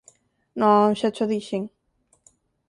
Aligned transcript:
Non, 0.59 0.87
xa 0.99 1.09
cho 1.15 1.25
dixen. 1.33 1.63